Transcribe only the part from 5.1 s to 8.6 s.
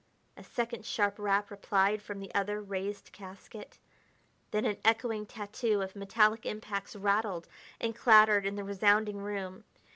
tattoo of metallic impacts rattled and clattered in